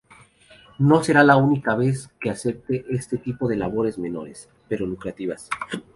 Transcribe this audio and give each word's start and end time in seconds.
No 0.79 1.03
será 1.03 1.23
la 1.23 1.35
única 1.37 1.75
vez 1.75 2.09
que 2.19 2.31
acepte 2.31 2.85
este 2.89 3.19
tipo 3.19 3.47
de 3.47 3.55
labores 3.57 3.99
"menores", 3.99 4.49
pero 4.67 4.87
lucrativas. 4.87 5.47